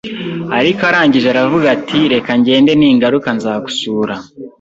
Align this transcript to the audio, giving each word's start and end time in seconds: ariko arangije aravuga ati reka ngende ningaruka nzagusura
ariko 0.57 0.81
arangije 0.89 1.27
aravuga 1.29 1.65
ati 1.75 1.99
reka 2.13 2.31
ngende 2.39 2.71
ningaruka 2.75 3.29
nzagusura 3.37 4.15